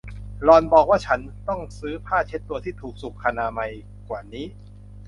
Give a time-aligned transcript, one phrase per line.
[0.43, 1.19] หล่อนบอกว่าฉัน
[1.49, 3.71] ต้องซื้อผ้าเช็ดตัวที่ถูกสุขอนามัย
[4.09, 4.45] กว่านี้